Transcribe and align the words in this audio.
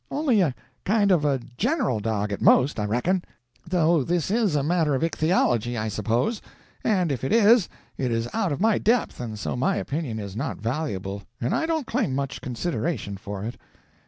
Only 0.09 0.41
a 0.41 0.55
kind 0.83 1.11
of 1.11 1.23
a 1.25 1.39
general 1.57 1.99
dog, 1.99 2.31
at 2.31 2.41
most, 2.41 2.79
I 2.79 2.85
reckon. 2.85 3.23
Though 3.69 4.03
this 4.03 4.31
is 4.31 4.55
a 4.55 4.63
matter 4.63 4.95
of 4.95 5.03
ichthyology, 5.03 5.77
I 5.77 5.89
suppose; 5.89 6.41
and 6.83 7.11
if 7.11 7.23
it 7.23 7.31
is, 7.31 7.69
it 7.99 8.09
is 8.09 8.27
out 8.33 8.51
of 8.51 8.59
my 8.59 8.79
depth, 8.79 9.19
and 9.19 9.37
so 9.37 9.55
my 9.55 9.75
opinion 9.75 10.17
is 10.17 10.35
not 10.35 10.57
valuable, 10.59 11.21
and 11.39 11.53
I 11.53 11.67
don't 11.67 11.85
claim 11.85 12.15
much 12.15 12.41
consideration 12.41 13.15
for 13.15 13.43
it." 13.43 13.57